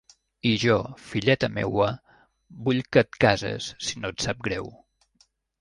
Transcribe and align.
I 0.51 0.53
jo, 0.61 0.77
filleta 1.09 1.49
meua, 1.57 1.89
vull 2.69 2.83
que 2.91 3.05
et 3.05 3.21
cases, 3.27 3.71
si 3.89 4.03
no 4.03 4.15
et 4.17 4.29
sap 4.29 4.45
greu. 4.49 4.77